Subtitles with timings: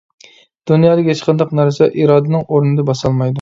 [0.71, 3.29] دۇنيادىكى ھېچقانداق نەرسە ئىرادىنىڭ ئورنىنى باسالمايدۇ.